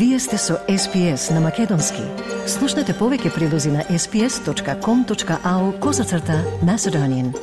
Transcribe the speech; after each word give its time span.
Вие 0.00 0.18
сте 0.18 0.38
со 0.38 0.54
SPS 0.68 1.34
на 1.34 1.40
Македонски. 1.40 2.00
Слушнете 2.48 2.94
повеќе 2.96 3.34
прилози 3.34 3.68
на 3.68 3.82
sps.com.au 3.84 5.64
козацрта 5.80 6.38
на 6.64 6.78
Седонин. 6.78 7.34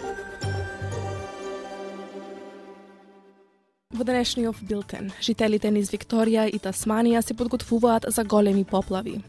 Во 3.93 4.04
денешниот 4.04 4.57
билтен, 4.66 5.12
жителите 5.21 5.70
низ 5.70 5.93
Викторија 5.93 6.48
и 6.49 6.57
Тасманија 6.57 7.21
се 7.21 7.38
подготвуваат 7.38 8.09
за 8.09 8.23
големи 8.23 8.66
поплави. 8.66 9.21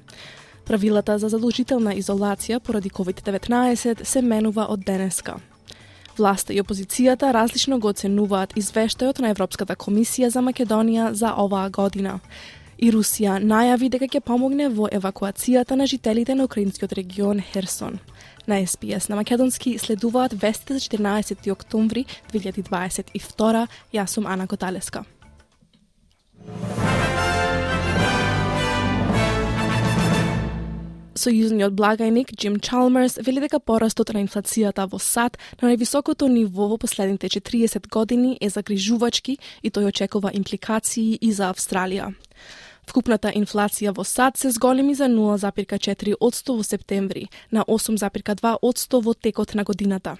Правилата 0.64 1.18
за 1.18 1.28
задолжителна 1.28 1.92
изолација 2.00 2.60
поради 2.60 2.88
COVID-19 2.88 4.04
се 4.04 4.22
менува 4.22 4.70
од 4.72 4.80
денеска. 4.80 5.36
Власта 6.16 6.54
и 6.54 6.62
опозицијата 6.62 7.28
различно 7.32 7.76
го 7.78 7.92
оценуваат 7.92 8.56
извештајот 8.56 9.20
на 9.20 9.36
Европската 9.36 9.76
комисија 9.76 10.32
за 10.32 10.40
Македонија 10.40 11.12
за 11.12 11.34
оваа 11.36 11.68
година. 11.68 12.20
И 12.78 12.92
Русија 12.94 13.40
најави 13.42 13.88
дека 13.90 14.06
ќе 14.06 14.20
помогне 14.22 14.68
во 14.70 14.86
евакуацијата 14.94 15.74
на 15.74 15.86
жителите 15.90 16.36
на 16.38 16.44
украинскиот 16.46 16.92
регион 16.94 17.40
Херсон. 17.42 17.98
На 18.46 18.60
СПС 18.66 19.08
на 19.08 19.16
Македонски 19.16 19.78
следуваат 19.78 20.32
вестите 20.42 20.78
за 20.78 20.80
14 20.80 21.50
октомври 21.52 22.04
2022. 22.32 23.66
Јас 23.92 24.06
сум 24.06 24.26
Ана 24.26 24.46
Коталеска. 24.46 25.04
Сојузниот 31.18 31.74
благајник 31.74 32.30
Джим 32.30 32.60
Чалмерс 32.62 33.18
вели 33.26 33.42
дека 33.42 33.58
порастот 33.58 34.14
на 34.14 34.22
инфлацијата 34.22 34.86
во 34.86 35.02
САД 35.02 35.34
на 35.60 35.72
највисокото 35.72 36.30
ниво 36.30 36.68
во 36.70 36.78
последните 36.78 37.26
40 37.26 37.90
години 37.90 38.38
е 38.40 38.48
загрижувачки 38.54 39.38
и 39.62 39.70
тој 39.70 39.90
очекува 39.90 40.30
импликации 40.30 41.18
и 41.20 41.32
за 41.32 41.50
Австралија. 41.50 42.14
Вкупната 42.88 43.28
инфлација 43.36 43.92
во 43.92 44.04
САД 44.04 44.38
се 44.40 44.50
зголеми 44.50 44.94
за 44.96 45.10
0,4 45.12 46.14
во 46.20 46.62
септември, 46.64 47.28
на 47.52 47.64
8,2 47.68 49.02
во 49.04 49.14
текот 49.14 49.54
на 49.54 49.64
годината. 49.64 50.16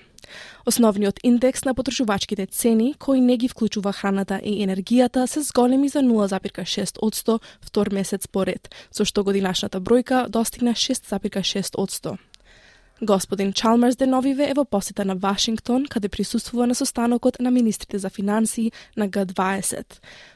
Основниот 0.67 1.21
индекс 1.23 1.65
на 1.65 1.73
потрошувачките 1.75 2.47
цени, 2.47 2.93
кој 3.01 3.25
не 3.25 3.39
ги 3.41 3.49
вклучува 3.49 3.93
храната 3.93 4.41
и 4.45 4.61
енергијата, 4.67 5.27
се 5.27 5.41
зголеми 5.43 5.89
за 5.89 6.05
0,6 6.05 7.41
втор 7.65 7.89
месец 7.91 8.29
поред, 8.29 8.69
со 8.93 9.05
што 9.05 9.25
годинашната 9.25 9.81
бројка 9.81 10.29
достигна 10.29 10.77
6,6 10.77 12.28
Господин 13.01 13.53
Чалмерс 13.53 13.97
деновиве 13.97 14.51
е 14.51 14.55
во 14.55 14.65
посета 14.65 15.05
на 15.05 15.15
Вашингтон, 15.15 15.87
каде 15.87 16.09
присуствува 16.09 16.67
на 16.67 16.75
состанокот 16.75 17.37
на 17.41 17.51
министрите 17.51 17.99
за 17.99 18.11
финансии 18.11 18.73
на 18.97 19.09
Г20. 19.09 19.85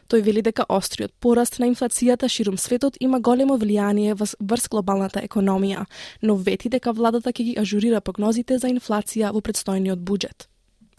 Тој 0.08 0.22
вели 0.22 0.42
дека 0.42 0.66
остриот 0.68 1.10
пораст 1.20 1.58
на 1.58 1.66
инфлацијата 1.66 2.28
ширум 2.28 2.58
светот 2.58 2.96
има 3.00 3.18
големо 3.20 3.58
влијание 3.58 4.14
врз 4.14 4.68
глобалната 4.68 5.20
економија, 5.26 5.86
но 6.22 6.36
вети 6.36 6.68
дека 6.68 6.92
владата 6.92 7.32
ќе 7.32 7.42
ги 7.42 7.58
ажурира 7.58 8.00
прогнозите 8.00 8.58
за 8.58 8.70
инфлација 8.70 9.32
во 9.32 9.40
предстојниот 9.40 9.98
буџет. 9.98 10.51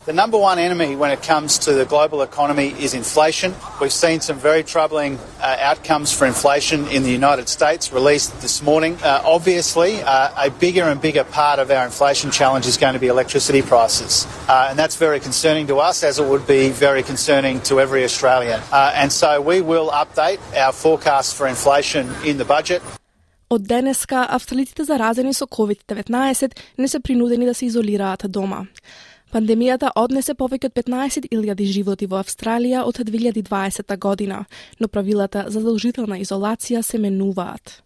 The 0.08 0.14
number 0.14 0.38
one 0.38 0.58
enemy 0.58 0.96
when 0.96 1.10
it 1.10 1.22
comes 1.22 1.58
to 1.58 1.74
the 1.74 1.84
global 1.84 2.22
economy 2.22 2.68
is 2.82 2.94
inflation. 2.94 3.54
We've 3.78 3.92
seen 3.92 4.22
some 4.22 4.38
very 4.38 4.62
troubling 4.64 5.18
uh, 5.38 5.56
outcomes 5.60 6.14
for 6.16 6.24
inflation 6.26 6.86
in 6.88 7.02
the 7.02 7.10
United 7.10 7.46
States 7.50 7.92
released 7.92 8.40
this 8.40 8.62
morning. 8.62 8.96
Uh, 9.02 9.20
obviously, 9.22 10.00
uh, 10.02 10.46
a 10.46 10.48
bigger 10.48 10.84
and 10.84 10.98
bigger 10.98 11.24
part 11.24 11.58
of 11.58 11.70
our 11.70 11.84
inflation 11.84 12.30
challenge 12.30 12.66
is 12.66 12.78
going 12.78 12.94
to 12.94 12.98
be 12.98 13.08
electricity 13.08 13.60
prices. 13.60 14.26
Uh, 14.48 14.68
and 14.70 14.78
that's 14.78 14.96
very 14.96 15.20
concerning 15.20 15.66
to 15.66 15.76
us, 15.76 16.02
as 16.02 16.18
it 16.18 16.24
would 16.24 16.46
be 16.46 16.70
very 16.70 17.02
concerning 17.02 17.60
to 17.68 17.78
every 17.78 18.02
Australian. 18.02 18.62
Uh, 18.72 18.92
and 18.94 19.12
so 19.12 19.42
we 19.42 19.60
will 19.60 19.90
update 19.90 20.40
our 20.56 20.72
forecast 20.72 21.36
for 21.36 21.46
inflation 21.46 22.08
in 22.24 22.38
the 22.38 22.46
budget. 22.46 22.80
Од 23.50 23.62
денеска, 23.68 24.26
австралиците 24.28 24.84
заразени 24.84 25.34
со 25.34 25.46
COVID-19 25.46 26.58
не 26.78 26.88
се 26.88 27.00
принудени 27.00 27.46
да 27.46 27.54
се 27.54 27.66
изолираат 27.66 28.24
дома. 28.28 28.66
Пандемијата 29.33 29.89
однесе 29.97 30.35
повеќе 30.37 30.69
од 30.69 30.75
15.000 30.77 31.65
животи 31.65 32.05
во 32.05 32.19
Австралија 32.21 32.83
од 32.85 32.99
2020 33.07 33.95
година, 33.97 34.43
но 34.79 34.87
правилата 34.87 35.47
за 35.47 35.57
задолжителна 35.57 36.19
изолација 36.21 36.83
се 36.85 36.99
менуваат. 37.01 37.79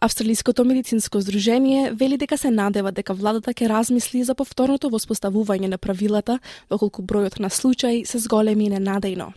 Австралиското 0.00 0.64
медицинско 0.64 1.20
здружение 1.20 1.90
вели 1.92 2.16
дека 2.16 2.38
се 2.38 2.50
надева 2.50 2.92
дека 2.92 3.12
владата 3.12 3.52
ќе 3.52 3.68
размисли 3.68 4.22
за 4.24 4.34
повторното 4.34 4.88
воспоставување 4.88 5.68
на 5.68 5.78
правилата, 5.78 6.38
доколку 6.70 7.02
бројот 7.02 7.36
на 7.40 7.50
случаи 7.50 8.06
се 8.06 8.18
зголеми 8.18 8.70
ненадејно. 8.70 9.28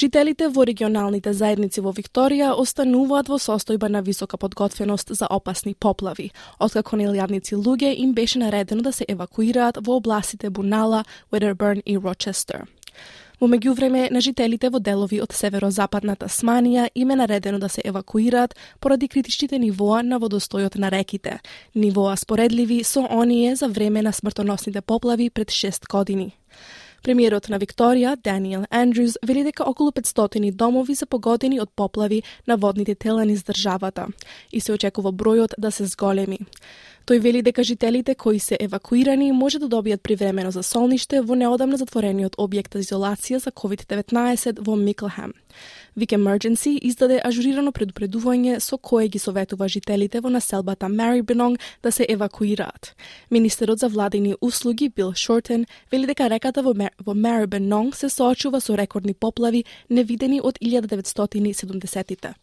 Жителите 0.00 0.46
во 0.48 0.64
регионалните 0.64 1.32
заедници 1.36 1.82
во 1.84 1.90
Викторија 1.92 2.54
остануваат 2.62 3.28
во 3.28 3.36
состојба 3.36 3.90
на 3.92 4.00
висока 4.00 4.38
подготвеност 4.40 5.12
за 5.18 5.26
опасни 5.28 5.74
поплави, 5.74 6.30
откако 6.58 6.96
нелјадници 6.96 7.58
луѓе 7.58 7.90
им 8.04 8.14
беше 8.16 8.38
наредено 8.40 8.86
да 8.86 8.92
се 8.96 9.04
евакуираат 9.08 9.82
во 9.84 9.98
областите 10.00 10.50
Бунала, 10.50 11.04
Wedderburn 11.32 11.82
и 11.84 11.98
Рочестер. 11.98 12.64
Во 13.40 13.48
меѓувреме, 13.48 14.08
на 14.10 14.24
жителите 14.24 14.72
во 14.72 14.80
делови 14.80 15.20
од 15.20 15.36
северозападната 15.36 16.32
Сманија 16.32 16.88
им 16.94 17.10
е 17.10 17.20
наредено 17.20 17.58
да 17.58 17.68
се 17.68 17.82
евакуираат 17.84 18.56
поради 18.80 19.08
критичните 19.08 19.58
нивоа 19.58 20.02
на 20.02 20.16
водостојот 20.20 20.78
на 20.78 20.88
реките, 20.90 21.40
нивоа 21.74 22.16
споредливи 22.16 22.84
со 22.84 23.04
оние 23.04 23.56
за 23.56 23.68
време 23.68 24.02
на 24.02 24.12
смртоносните 24.12 24.80
поплави 24.80 25.30
пред 25.30 25.48
6 25.48 25.90
години. 25.90 26.36
Премиерот 27.00 27.48
на 27.48 27.56
Викторија, 27.56 28.16
Даниел 28.20 28.66
Андрюс, 28.70 29.14
вели 29.24 29.40
дека 29.44 29.64
околу 29.64 29.90
500 29.90 30.52
домови 30.52 30.94
се 30.94 31.06
погодени 31.06 31.60
од 31.60 31.70
поплави 31.76 32.22
на 32.46 32.56
водните 32.56 32.94
тела 32.94 33.24
низ 33.24 33.42
државата 33.44 34.08
и 34.52 34.60
се 34.60 34.72
очекува 34.72 35.12
бројот 35.12 35.56
да 35.58 35.70
се 35.70 35.86
зголеми. 35.86 36.38
Тој 37.06 37.18
вели 37.18 37.42
дека 37.42 37.62
жителите 37.64 38.14
кои 38.14 38.38
се 38.38 38.56
евакуирани 38.60 39.32
може 39.32 39.58
да 39.58 39.68
добијат 39.68 40.02
привремено 40.02 40.50
за 40.50 40.62
солниште 40.62 41.20
во 41.20 41.34
неодамна 41.34 41.76
затворениот 41.80 42.36
објект 42.36 42.76
за 42.76 42.82
изолација 42.84 43.38
за 43.38 43.50
COVID-19 43.50 44.60
во 44.60 44.76
Миклхем. 44.76 45.32
Вик 45.96 46.12
Emergency 46.12 46.78
издаде 46.82 47.20
ажурирано 47.24 47.72
предупредување 47.72 48.60
со 48.60 48.78
кое 48.78 49.08
ги 49.08 49.18
советува 49.18 49.68
жителите 49.68 50.20
во 50.20 50.30
населбата 50.30 50.88
Марибенонг 50.88 51.58
да 51.82 51.92
се 51.92 52.06
евакуираат. 52.08 52.94
Министерот 53.30 53.78
за 53.78 53.88
владени 53.88 54.34
услуги 54.40 54.88
Бил 54.88 55.12
Шортен 55.14 55.66
вели 55.90 56.06
дека 56.06 56.30
реката 56.30 56.62
во, 56.62 56.74
Мер... 56.74 56.90
во 57.04 57.14
Марибенонг 57.14 57.96
се 57.96 58.08
соочува 58.08 58.60
со 58.60 58.76
рекордни 58.76 59.14
поплави 59.14 59.64
невидени 59.88 60.40
од 60.40 60.58
1970-тите. 60.60 62.34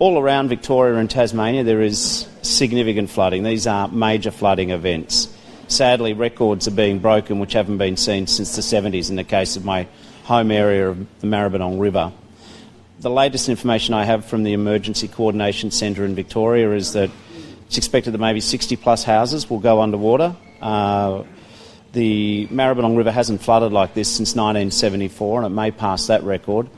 All 0.00 0.18
around 0.18 0.48
Victoria 0.48 0.96
and 0.96 1.08
Tasmania, 1.08 1.62
there 1.62 1.80
is 1.80 2.26
significant 2.42 3.10
flooding. 3.10 3.44
These 3.44 3.68
are 3.68 3.86
major 3.86 4.32
flooding 4.32 4.70
events. 4.70 5.28
Sadly, 5.68 6.14
records 6.14 6.66
are 6.66 6.72
being 6.72 6.98
broken 6.98 7.38
which 7.38 7.52
haven't 7.52 7.78
been 7.78 7.96
seen 7.96 8.26
since 8.26 8.56
the 8.56 8.62
70s 8.62 9.08
in 9.08 9.16
the 9.16 9.24
case 9.24 9.54
of 9.56 9.64
my 9.64 9.86
home 10.24 10.50
area 10.50 10.90
of 10.90 11.20
the 11.20 11.28
Maribyrnong 11.28 11.78
River. 11.78 12.12
The 13.00 13.10
latest 13.10 13.48
information 13.48 13.94
I 13.94 14.04
have 14.04 14.24
from 14.24 14.42
the 14.42 14.52
Emergency 14.52 15.06
Coordination 15.06 15.70
Centre 15.70 16.04
in 16.04 16.16
Victoria 16.16 16.72
is 16.72 16.92
that 16.94 17.10
it's 17.66 17.78
expected 17.78 18.14
that 18.14 18.18
maybe 18.18 18.40
60 18.40 18.74
plus 18.76 19.04
houses 19.04 19.48
will 19.48 19.60
go 19.60 19.80
underwater. 19.80 20.34
Uh, 20.60 21.22
the 21.92 22.48
Maribyrnong 22.48 22.96
River 22.96 23.12
hasn't 23.12 23.42
flooded 23.42 23.72
like 23.72 23.94
this 23.94 24.08
since 24.08 24.34
1974 24.34 25.42
and 25.42 25.46
it 25.46 25.54
may 25.54 25.70
pass 25.70 26.08
that 26.08 26.24
record. 26.24 26.68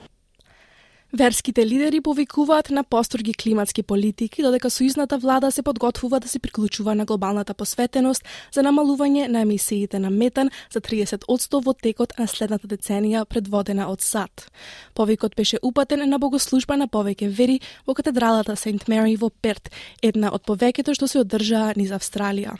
Верските 1.16 1.66
лидери 1.66 2.00
повикуваат 2.00 2.70
на 2.70 2.84
построги 2.84 3.32
климатски 3.34 3.82
политики, 3.82 4.42
додека 4.42 4.68
сојузната 4.68 5.16
влада 5.16 5.48
се 5.50 5.62
подготвува 5.62 6.18
да 6.20 6.28
се 6.28 6.38
приклучува 6.38 6.94
на 6.94 7.04
глобалната 7.04 7.54
посветеност 7.54 8.24
за 8.52 8.60
намалување 8.60 9.28
на 9.32 9.40
емисиите 9.40 9.98
на 9.98 10.10
метан 10.10 10.50
за 10.72 10.80
30% 10.80 11.62
во 11.64 11.72
текот 11.72 12.12
на 12.18 12.26
следната 12.28 12.68
деценија 12.68 13.24
предводена 13.24 13.86
од 13.88 14.04
САД. 14.04 14.50
Повикот 14.94 15.36
беше 15.36 15.56
упатен 15.62 16.04
на 16.04 16.18
богослужба 16.18 16.76
на 16.76 16.88
повеќе 16.88 17.30
вери 17.32 17.60
во 17.86 17.94
катедралата 17.94 18.56
Сент 18.56 18.84
Мери 18.88 19.16
во 19.16 19.30
Перт, 19.30 19.72
една 20.02 20.34
од 20.36 20.44
повеќето 20.44 20.92
што 20.92 21.08
се 21.08 21.22
одржаа 21.24 21.72
низ 21.76 21.96
Австралија. 21.96 22.58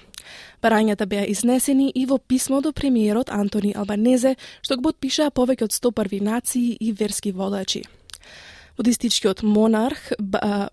Барањата 0.63 1.05
беа 1.05 1.29
изнесени 1.29 1.93
и 1.95 2.07
во 2.07 2.17
писмо 2.19 2.63
до 2.63 2.73
премиерот 2.73 3.29
Антони 3.29 3.77
Албанезе, 3.77 4.37
што 4.63 4.81
го 4.81 4.89
подпишаа 4.89 5.29
повеќе 5.29 5.69
од 5.69 5.77
101 5.77 6.23
нации 6.23 6.79
и 6.81 6.93
верски 6.93 7.37
водачи. 7.37 7.85
Будистичкиот 8.77 9.43
монарх 9.43 10.13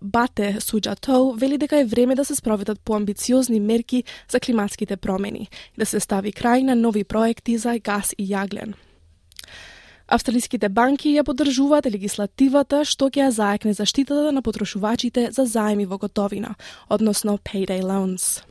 Бате 0.02 0.60
Суджатоу 0.60 1.32
вели 1.32 1.58
дека 1.58 1.80
е 1.80 1.84
време 1.84 2.14
да 2.14 2.24
се 2.24 2.34
спроведат 2.34 2.80
поамбициозни 2.80 3.60
мерки 3.60 4.04
за 4.28 4.40
климатските 4.40 4.96
промени 4.96 5.48
и 5.76 5.78
да 5.78 5.86
се 5.86 6.00
стави 6.00 6.32
крај 6.32 6.62
на 6.62 6.74
нови 6.76 7.04
проекти 7.04 7.58
за 7.58 7.78
газ 7.78 8.12
и 8.18 8.28
јаглен. 8.28 8.74
Австралиските 10.08 10.68
банки 10.68 11.14
ја 11.16 11.24
поддржуваат 11.24 11.88
легислативата 11.88 12.84
што 12.84 13.08
ќе 13.08 13.24
ја 13.24 13.28
заекне 13.32 13.72
заштитата 13.72 14.32
на 14.32 14.42
потрошувачите 14.42 15.30
за 15.32 15.46
заеми 15.48 15.86
во 15.86 15.96
готовина, 15.98 16.54
односно 16.90 17.38
payday 17.38 17.80
loans. 17.80 18.44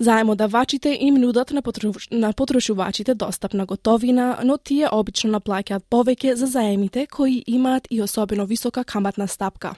Заемодавачите 0.00 0.98
им 1.00 1.14
нудат 1.14 1.50
на, 1.50 1.62
потруш... 1.62 2.08
на 2.10 2.32
потрошувачите 2.32 3.14
достапна 3.14 3.66
готовина, 3.66 4.38
но 4.44 4.58
тие 4.58 4.88
обично 4.92 5.38
наплаќаат 5.38 5.82
повеќе 5.90 6.34
за 6.34 6.46
заемите 6.46 7.06
кои 7.06 7.42
имаат 7.46 7.88
и 7.90 8.02
особено 8.02 8.46
висока 8.46 8.84
каматна 8.84 9.28
стапка. 9.28 9.74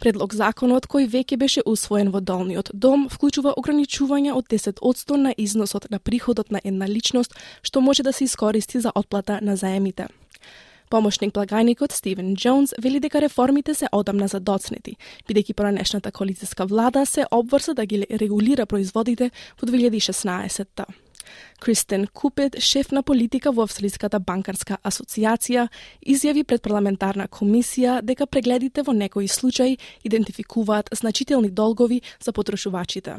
Предлог 0.00 0.34
законот 0.34 0.88
кој 0.90 1.06
веќе 1.08 1.38
беше 1.38 1.62
усвоен 1.64 2.10
во 2.10 2.20
долниот 2.20 2.72
дом 2.74 3.06
вклучува 3.08 3.54
ограничување 3.56 4.34
од 4.34 4.50
10% 4.50 5.16
на 5.16 5.34
износот 5.38 5.90
на 5.90 5.98
приходот 5.98 6.50
на 6.50 6.60
една 6.64 6.88
личност 6.88 7.38
што 7.62 7.80
може 7.80 8.02
да 8.02 8.12
се 8.12 8.24
искористи 8.24 8.80
за 8.80 8.92
отплата 8.94 9.38
на 9.42 9.56
заемите. 9.56 10.08
Помошник 10.94 11.32
благајникот 11.34 11.90
Стивен 11.90 12.36
Джонс 12.36 12.70
вели 12.78 13.00
дека 13.02 13.18
реформите 13.18 13.72
се 13.74 13.88
одамна 13.90 14.28
задоцнети, 14.30 14.92
бидејќи 15.26 15.56
поранешната 15.58 16.12
коалицијска 16.14 16.68
влада 16.70 17.02
се 17.02 17.24
обврса 17.34 17.74
да 17.74 17.82
ги 17.82 18.04
регулира 18.20 18.66
производите 18.66 19.32
во 19.58 19.66
2016 19.66 20.84
Кристен 21.58 22.06
Купет, 22.06 22.60
шеф 22.60 22.92
на 22.92 23.02
политика 23.02 23.50
во 23.50 23.66
Австралиската 23.66 24.20
банкарска 24.20 24.78
асоциација, 24.84 25.66
изјави 26.06 26.44
пред 26.44 26.62
парламентарна 26.62 27.26
комисија 27.26 27.98
дека 28.02 28.30
прегледите 28.30 28.86
во 28.86 28.94
некои 28.94 29.26
случаи 29.26 29.78
идентификуваат 30.04 30.94
значителни 30.94 31.50
долгови 31.50 32.02
за 32.22 32.32
потрошувачите. 32.32 33.16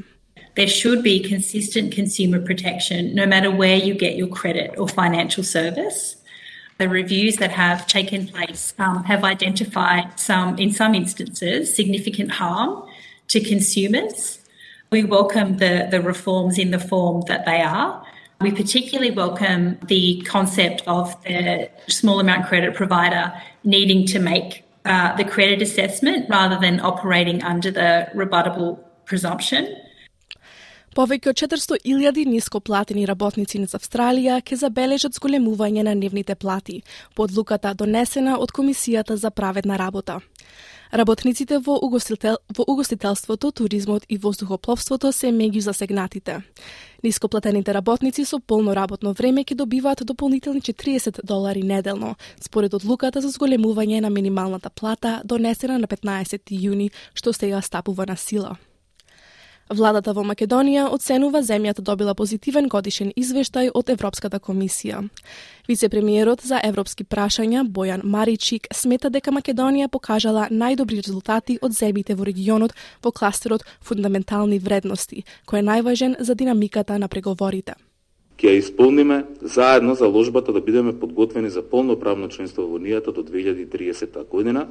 There 0.56 0.72
should 0.72 1.04
be 1.04 1.20
consistent 1.20 1.92
consumer 1.92 2.40
protection 2.40 3.14
no 3.14 3.26
matter 3.28 3.52
where 3.52 3.76
you 3.76 3.96
get 3.96 4.16
your 4.16 4.30
credit 4.30 4.80
or 4.80 4.88
financial 4.88 5.44
service. 5.44 6.25
The 6.78 6.90
reviews 6.90 7.38
that 7.38 7.52
have 7.52 7.88
taken 7.88 8.28
place 8.28 8.74
um, 8.78 9.06
have 9.06 9.24
identified 9.24 10.20
some, 10.20 10.58
in 10.58 10.72
some 10.72 10.94
instances, 10.94 11.74
significant 11.74 12.32
harm 12.32 12.84
to 13.30 13.40
consumers. 13.40 14.40
We 14.92 15.06
welcome 15.06 15.58
the, 15.58 15.88
the 15.90 16.02
reforms 16.02 16.60
in 16.60 16.72
the 16.72 16.80
form 16.80 17.24
that 17.28 17.46
they 17.46 17.62
are. 17.62 18.06
We 18.42 18.52
particularly 18.52 19.12
welcome 19.12 19.78
the 19.88 20.22
concept 20.24 20.84
of 20.86 21.22
the 21.24 21.70
small 21.88 22.20
amount 22.20 22.48
credit 22.48 22.76
provider 22.76 23.32
needing 23.64 24.06
to 24.08 24.20
make 24.20 24.66
uh, 24.84 25.16
the 25.16 25.24
credit 25.24 25.62
assessment 25.62 26.30
rather 26.30 26.60
than 26.60 26.82
operating 26.82 27.42
under 27.42 27.72
the 27.72 28.10
rebuttable 28.14 28.80
presumption. 29.06 29.78
Повеќе 30.96 31.34
од 31.34 31.40
400.000 31.42 32.24
нископлатени 32.32 33.02
работници 33.06 33.60
низ 33.60 33.74
Австралија 33.76 34.38
ќе 34.40 34.56
забележат 34.62 35.18
зголемување 35.18 35.82
на 35.84 35.92
нивните 35.94 36.36
плати, 36.40 36.84
по 37.16 37.28
донесена 37.28 38.38
од 38.40 38.52
Комисијата 38.56 39.16
за 39.16 39.30
праведна 39.30 39.76
работа. 39.76 40.22
Работниците 40.94 41.58
во, 41.60 41.76
угостител, 41.84 42.38
во 42.58 42.64
угостителството, 42.68 43.52
туризмот 43.52 44.06
и 44.08 44.18
воздухопловството 44.18 45.12
се 45.12 45.28
меѓу 45.28 45.60
засегнатите. 45.60 46.44
Нископлатените 47.04 47.74
работници 47.74 48.24
со 48.26 48.40
полно 48.40 48.74
работно 48.74 49.12
време 49.14 49.44
ќе 49.44 49.56
добиваат 49.56 50.06
дополнителни 50.06 50.62
40 50.62 51.20
долари 51.26 51.64
неделно, 51.64 52.16
според 52.40 52.74
одлуката 52.74 53.22
за 53.22 53.34
зголемување 53.36 54.00
на 54.00 54.10
минималната 54.10 54.70
плата 54.70 55.22
донесена 55.26 55.78
на 55.78 55.88
15 55.88 56.40
јуни, 56.52 56.92
што 57.14 57.34
сега 57.34 57.62
стапува 57.62 58.06
на 58.08 58.16
сила. 58.16 58.56
Владата 59.74 60.12
во 60.14 60.22
Македонија 60.22 60.92
оценува 60.94 61.40
земјата 61.42 61.82
добила 61.82 62.14
позитивен 62.14 62.68
годишен 62.70 63.10
извештај 63.18 63.72
од 63.74 63.88
Европската 63.90 64.38
комисија. 64.38 65.00
Вице-премиерот 65.66 66.44
за 66.46 66.60
европски 66.64 67.04
прашања 67.04 67.64
Бојан 67.66 68.04
Маричик 68.06 68.68
смета 68.70 69.10
дека 69.10 69.32
Македонија 69.34 69.88
покажала 69.90 70.44
најдобри 70.52 71.00
резултати 71.02 71.58
од 71.66 71.74
земјите 71.74 72.14
во 72.14 72.28
регионот 72.30 72.76
во 73.02 73.12
кластерот 73.12 73.66
фундаментални 73.82 74.60
вредности, 74.60 75.24
кој 75.50 75.64
е 75.64 75.66
најважен 75.72 76.16
за 76.20 76.36
динамиката 76.36 77.00
на 77.00 77.08
преговорите. 77.08 77.74
Ќе 78.38 78.52
ја 78.52 78.60
исполниме 78.60 79.24
заедно 79.42 79.96
заложбата 79.96 80.54
да 80.54 80.62
бидеме 80.62 80.94
подготвени 80.94 81.50
за 81.50 81.64
полноправно 81.64 82.30
членство 82.30 82.68
во 82.68 82.78
Унијата 82.78 83.10
до 83.10 83.26
2030 83.26 84.30
година, 84.30 84.68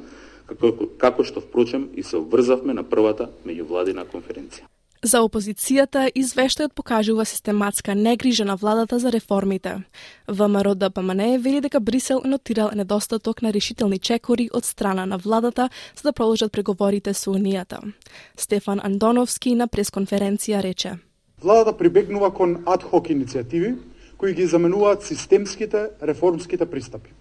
како, 0.47 0.71
како 0.97 1.27
што 1.27 1.43
впрочем 1.43 1.89
и 1.95 2.03
се 2.03 2.15
обврзавме 2.23 2.73
на 2.73 2.87
првата 2.87 3.27
меѓувладина 3.43 4.07
конференција. 4.07 4.71
За 5.05 5.19
опозицијата, 5.21 6.07
извештајот 6.17 6.71
покажува 6.73 7.27
систематска 7.29 7.93
негрижа 7.95 8.45
на 8.45 8.55
владата 8.57 8.97
за 8.99 9.11
реформите. 9.13 9.83
ВМРО 10.27 10.73
ДПМН 10.75 11.37
вели 11.43 11.61
дека 11.61 11.79
Брисел 11.79 12.21
нотирал 12.25 12.71
недостаток 12.73 13.41
на 13.41 13.53
решителни 13.53 13.99
чекори 13.99 14.49
од 14.53 14.65
страна 14.65 15.05
на 15.05 15.17
владата 15.17 15.69
за 15.95 16.09
да 16.09 16.13
продолжат 16.13 16.51
преговорите 16.51 17.13
со 17.13 17.29
Унијата. 17.29 17.93
Стефан 18.37 18.81
Андоновски 18.81 19.53
на 19.55 19.67
пресконференција 19.67 20.63
рече. 20.63 20.97
Владата 21.41 21.77
прибегнува 21.77 22.31
кон 22.33 22.63
адхок 22.65 23.05
иницијативи 23.13 23.75
кои 24.17 24.33
ги 24.33 24.47
заменуваат 24.47 25.03
системските 25.03 25.89
реформските 26.01 26.65
пристапи. 26.65 27.13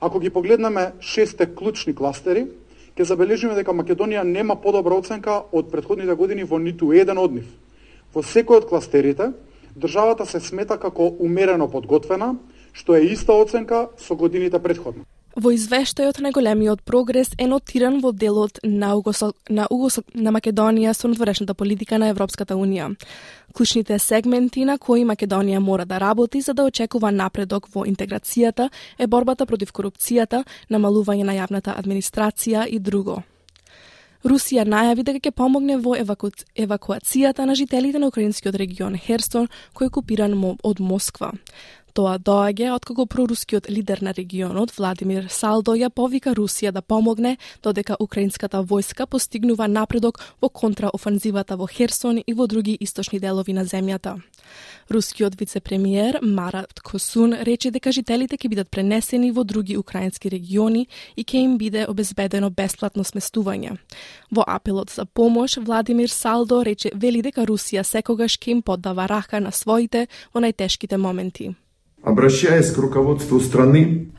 Ако 0.00 0.20
ги 0.20 0.30
погледнеме 0.30 0.92
шесте 1.00 1.54
клучни 1.54 1.94
кластери, 1.94 2.46
ќе 2.96 3.06
забележиме 3.08 3.54
дека 3.56 3.72
Македонија 3.72 4.24
нема 4.28 4.56
подобра 4.60 4.98
оценка 4.98 5.42
од 5.52 5.70
предходните 5.72 6.14
години 6.14 6.44
во 6.44 6.58
ниту 6.58 6.92
еден 6.92 7.18
од 7.18 7.32
нив. 7.38 7.48
Во 8.12 8.22
секој 8.22 8.60
од 8.60 8.68
кластерите, 8.68 9.32
државата 9.76 10.26
се 10.26 10.40
смета 10.40 10.76
како 10.78 11.08
умерено 11.18 11.68
подготвена, 11.68 12.34
што 12.72 12.96
е 12.96 13.06
иста 13.12 13.32
оценка 13.32 13.88
со 13.96 14.14
годините 14.16 14.58
предходно. 14.58 15.04
Во 15.32 15.48
извештајот 15.48 16.18
најголемиот 16.20 16.82
прогрес 16.84 17.30
е 17.40 17.46
нотиран 17.48 18.02
во 18.04 18.10
делот 18.12 18.58
на, 18.62 18.92
Угосо... 18.96 19.32
на, 19.48 19.64
Угосо... 19.70 20.02
на 20.14 20.28
Македонија 20.28 20.92
со 20.92 21.08
надворешната 21.08 21.54
политика 21.54 21.98
на 21.98 22.10
Европската 22.12 22.54
Унија. 22.54 22.90
Клучните 23.56 23.98
сегменти 23.98 24.66
на 24.68 24.76
кои 24.78 25.06
Македонија 25.08 25.58
мора 25.58 25.86
да 25.86 26.00
работи 26.00 26.40
за 26.40 26.52
да 26.52 26.68
очекува 26.68 27.12
напредок 27.12 27.68
во 27.72 27.86
интеграцијата 27.88 28.68
е 28.98 29.06
борбата 29.06 29.46
против 29.46 29.72
корупцијата, 29.72 30.44
намалување 30.68 31.24
на 31.24 31.32
јавната 31.32 31.78
администрација 31.80 32.68
и 32.68 32.78
друго. 32.78 33.22
Русија 34.22 34.62
најави 34.62 35.02
дека 35.02 35.18
ќе 35.18 35.32
помогне 35.34 35.76
во 35.82 35.96
еваку... 35.98 36.28
евакуацијата 36.54 37.46
на 37.48 37.56
жителите 37.58 37.98
на 37.98 38.06
украинскиот 38.12 38.54
регион 38.54 38.94
Херсон, 38.94 39.48
кој 39.74 39.88
е 39.88 39.94
купиран 39.96 40.36
од 40.62 40.78
Москва. 40.80 41.32
Тоа 41.92 42.16
доаѓа 42.16 42.70
откако 42.72 43.04
прорускиот 43.04 43.66
лидер 43.68 44.00
на 44.00 44.14
регионот 44.16 44.70
Владимир 44.78 45.26
Салдо 45.28 45.74
ја 45.76 45.90
повика 45.92 46.32
Русија 46.32 46.70
да 46.72 46.80
помогне 46.80 47.36
додека 47.62 47.98
украинската 48.00 48.62
војска 48.64 49.04
постигнува 49.06 49.66
напредок 49.68 50.20
во 50.40 50.48
контраофанзивата 50.48 51.58
во 51.60 51.66
Херсон 51.68 52.22
и 52.26 52.32
во 52.32 52.46
други 52.46 52.78
источни 52.80 53.20
делови 53.20 53.52
на 53.52 53.66
земјата. 53.68 54.16
Рускиот 54.88 55.36
вице-премиер 55.36 56.20
Марат 56.22 56.80
Косун 56.80 57.34
рече 57.34 57.70
дека 57.70 57.92
жителите 57.92 58.38
ќе 58.40 58.48
бидат 58.48 58.70
пренесени 58.70 59.30
во 59.30 59.44
други 59.44 59.76
украински 59.76 60.32
региони 60.32 60.88
и 61.16 61.24
ќе 61.24 61.44
им 61.44 61.58
биде 61.58 61.84
обезбедено 61.84 62.48
бесплатно 62.48 63.04
сместување. 63.04 63.76
Во 64.30 64.44
апелот 64.46 64.88
за 64.90 65.04
помош, 65.04 65.58
Владимир 65.58 66.08
Салдо 66.08 66.62
рече 66.64 66.90
вели 66.94 67.20
дека 67.20 67.44
Русија 67.44 67.84
секогаш 67.84 68.38
ќе 68.38 68.48
им 68.56 68.62
поддава 68.62 69.06
рака 69.06 69.40
на 69.40 69.52
своите 69.52 70.06
во 70.32 70.40
најтешките 70.40 70.96
моменти. 70.96 71.52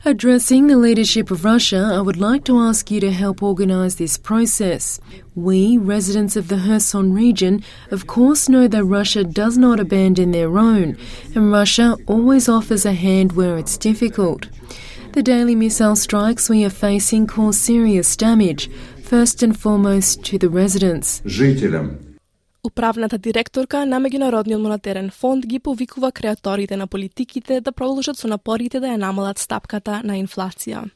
Addressing 0.06 0.68
the 0.68 0.76
leadership 0.78 1.30
of 1.30 1.44
Russia, 1.44 1.90
I 1.92 2.00
would 2.00 2.16
like 2.16 2.44
to 2.44 2.58
ask 2.58 2.90
you 2.90 2.98
to 3.00 3.12
help 3.12 3.42
organise 3.42 3.96
this 3.96 4.16
process. 4.16 5.00
We, 5.34 5.76
residents 5.76 6.34
of 6.34 6.48
the 6.48 6.56
Kherson 6.56 7.12
region, 7.12 7.62
of 7.90 8.06
course 8.06 8.48
know 8.48 8.68
that 8.68 8.84
Russia 8.84 9.22
does 9.22 9.58
not 9.58 9.80
abandon 9.80 10.30
their 10.30 10.56
own, 10.56 10.96
and 11.34 11.52
Russia 11.52 11.98
always 12.06 12.48
offers 12.48 12.86
a 12.86 12.94
hand 12.94 13.32
where 13.32 13.58
it's 13.58 13.76
difficult. 13.76 14.48
The 15.12 15.22
daily 15.22 15.54
missile 15.54 15.94
strikes 15.94 16.48
we 16.48 16.64
are 16.64 16.70
facing 16.70 17.26
cause 17.26 17.58
serious 17.58 18.16
damage, 18.16 18.70
first 19.02 19.42
and 19.42 19.58
foremost 19.58 20.24
to 20.24 20.38
the 20.38 20.48
residents. 20.48 21.20
Управната 22.64 23.18
директорка 23.18 23.82
на 23.84 23.98
Меѓународниот 24.00 24.56
монетарен 24.56 25.10
фонд 25.12 25.44
ги 25.44 25.58
повикува 25.60 26.08
креаторите 26.12 26.76
на 26.80 26.86
политиките 26.86 27.58
да 27.60 27.72
продолжат 27.72 28.16
со 28.16 28.28
напорите 28.28 28.80
да 28.80 28.88
ја 28.88 28.96
намалат 28.96 29.38
стапката 29.38 29.98
на 30.04 30.16
инфлација. 30.16 30.86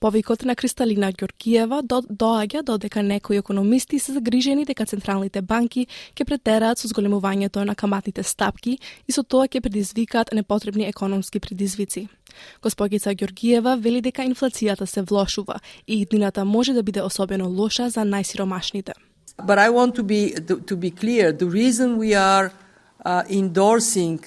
Повикот 0.00 0.46
на 0.48 0.56
Кристалина 0.56 1.10
Ѓоргиева 1.12 1.82
до, 1.82 1.98
доаѓа 2.00 2.62
додека 2.62 3.02
некои 3.02 3.36
економисти 3.36 3.98
се 3.98 4.14
загрижени 4.16 4.64
дека 4.64 4.86
централните 4.86 5.42
банки 5.42 5.86
ќе 6.16 6.24
претераат 6.24 6.80
со 6.80 6.88
зголемувањето 6.88 7.66
на 7.68 7.74
каматните 7.74 8.22
стапки 8.22 8.78
и 9.06 9.12
со 9.12 9.22
тоа 9.22 9.44
ќе 9.44 9.60
предизвикаат 9.60 10.32
непотребни 10.32 10.88
економски 10.88 11.40
предизвици. 11.40 12.08
Господица 12.62 13.12
Ѓоргиева 13.12 13.76
вели 13.76 14.00
дека 14.00 14.24
инфлацијата 14.24 14.88
се 14.88 15.02
влошува 15.02 15.60
и 15.86 16.00
иднината 16.00 16.44
може 16.44 16.72
да 16.72 16.82
биде 16.82 17.02
особено 17.02 17.48
лоша 17.48 17.90
за 17.90 18.08
најсиромашните. 18.08 19.09
But 19.46 19.58
I 19.58 19.70
want 19.70 19.94
to 19.96 20.02
be 20.02 20.32
to, 20.32 20.60
to 20.60 20.76
be 20.76 20.90
clear. 20.90 21.32
The 21.32 21.46
reason 21.46 21.98
we 21.98 22.14
are 22.14 22.52
uh, 23.04 23.24
endorsing 23.28 24.24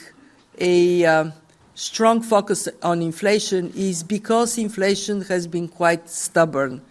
a 0.59 1.05
uh, 1.05 1.31
strong 1.75 2.21
focus 2.21 2.67
on 2.81 3.01
inflation 3.01 3.71
is 3.75 4.03
because 4.03 4.57
inflation 4.57 5.21
has 5.21 5.47
been 5.47 5.67
quite 5.67 6.09
stubborn. 6.09 6.81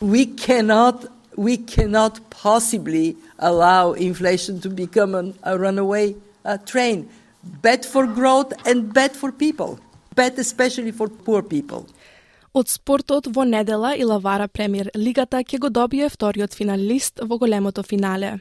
We 0.00 0.26
cannot 0.26 1.06
we 1.36 1.56
cannot 1.56 2.30
possibly 2.30 3.16
allow 3.38 3.92
inflation 3.92 4.60
to 4.60 4.68
become 4.70 5.14
an, 5.14 5.34
a 5.42 5.58
runaway 5.58 6.14
uh, 6.44 6.58
train. 6.58 7.08
Bad 7.42 7.84
for 7.84 8.06
growth 8.06 8.52
and 8.66 8.92
bad 8.92 9.16
for 9.16 9.32
people. 9.32 9.78
Bad 10.14 10.38
especially 10.38 10.92
for 10.92 11.08
poor 11.08 11.42
people. 11.42 11.86
Од 12.54 12.68
спортот 12.70 13.26
во 13.34 13.42
недела 13.42 13.96
и 13.98 14.04
Лавара 14.06 14.46
премиер 14.46 14.86
лигата 14.94 15.40
ќе 15.42 15.58
го 15.58 15.70
добие 15.74 16.06
вториот 16.06 16.54
финалист 16.54 17.18
во 17.18 17.34
големото 17.42 17.82
финале. 17.82 18.36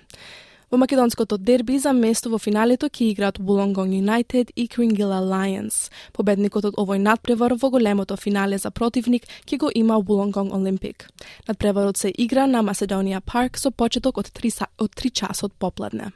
Во 0.69 0.77
македонското 0.77 1.39
дерби 1.41 1.79
за 1.81 1.95
место 1.97 2.29
во 2.29 2.37
финалето 2.37 2.91
ќе 2.93 3.09
играат 3.09 3.41
Wollongong 3.41 3.89
United 3.89 4.53
и 4.55 4.67
Kringila 4.69 5.17
Lions. 5.17 5.89
Победникот 6.13 6.69
од 6.69 6.77
овој 6.77 7.01
надпревар 7.01 7.57
во 7.57 7.73
големото 7.73 8.13
финале 8.13 8.61
за 8.61 8.69
противник 8.69 9.25
ќе 9.49 9.57
го 9.57 9.73
има 9.73 9.97
Wollongong 9.97 10.53
Olympic. 10.53 11.09
Надпреварот 11.47 11.97
се 11.97 12.13
игра 12.13 12.45
на 12.45 12.61
Macedonia 12.61 13.17
Park 13.21 13.57
со 13.57 13.71
почеток 13.71 14.21
од 14.21 14.29
3, 14.29 14.67
од 14.77 14.93
3 14.93 15.09
часот 15.09 15.57
попладне. 15.57 16.13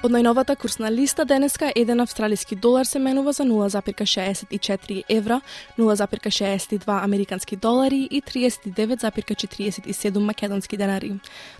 Од 0.00 0.14
најновата 0.14 0.54
курсна 0.56 0.88
листа 0.88 1.26
денеска 1.28 1.68
еден 1.76 2.00
австралиски 2.00 2.56
долар 2.56 2.86
се 2.88 2.98
менува 2.98 3.32
за 3.36 3.44
0,64 3.44 5.02
евра, 5.08 5.40
0,62 5.78 7.04
американски 7.04 7.56
долари 7.56 8.08
и 8.10 8.22
39,47 8.22 10.18
македонски 10.18 10.76
денари. 10.76 11.12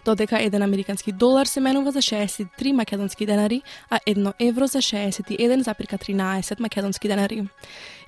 Додека 0.04 0.42
еден 0.42 0.62
американски 0.62 1.12
долар 1.12 1.46
се 1.46 1.60
менува 1.60 1.90
за 1.90 1.98
63 1.98 2.72
македонски 2.72 3.26
денари, 3.26 3.62
а 3.90 4.00
едно 4.06 4.32
евро 4.40 4.66
за 4.66 4.78
61,13 4.78 6.60
македонски 6.60 7.08
денари. 7.08 7.48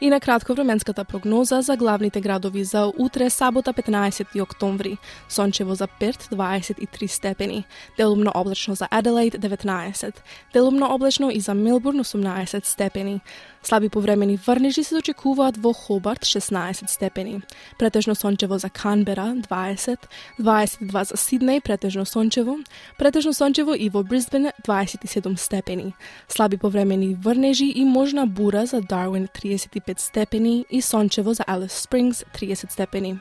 И 0.01 0.11
на 0.11 0.21
кратко 0.21 0.55
временската 0.55 1.05
прогноза 1.05 1.63
за 1.63 1.77
главните 1.77 2.21
градови 2.21 2.65
за 2.65 2.93
утре 2.99 3.31
сабота 3.31 3.73
15 3.73 4.43
октомври. 4.43 4.99
Сончево 5.29 5.75
за 5.75 5.87
Перт 5.87 6.23
23 6.23 7.07
степени, 7.07 7.65
делумно 7.97 8.33
облачно 8.35 8.75
за 8.75 8.89
Аделаид 8.91 9.35
19, 9.35 10.22
делумно 10.53 10.87
облачно 10.95 11.31
и 11.31 11.41
за 11.41 11.55
Мелбурн 11.55 12.01
18 12.01 12.65
степени. 12.65 13.21
Слаби 13.63 13.89
повремени 13.89 14.39
врнежи 14.47 14.85
се 14.85 14.97
очекуваат 14.97 15.57
во 15.57 15.73
Хобарт 15.73 16.23
16 16.23 16.91
степени. 16.91 17.43
Претежно 17.79 18.15
сончево 18.15 18.59
за 18.59 18.71
Канбера 18.71 19.35
20, 19.49 19.97
22 20.41 21.05
за 21.05 21.17
Сиднеј 21.17 21.61
претежно 21.61 22.07
сончево, 22.07 22.59
претежно 22.99 23.33
сончево 23.33 23.75
и 23.75 23.89
во 23.89 24.03
Брисбен 24.03 24.51
27 24.67 25.37
степени. 25.37 25.95
Слаби 26.29 26.57
повремени 26.57 27.15
врнежи 27.15 27.67
и 27.67 27.85
можна 27.85 28.27
бура 28.27 28.67
за 28.67 28.81
Дарвин 28.81 29.29
35 29.29 30.01
степени 30.01 30.65
и 30.71 30.83
сончево 30.83 31.35
за 31.35 31.45
Алис 31.47 31.73
Спрингс 31.73 32.25
30 32.35 32.73
степени. 32.73 33.21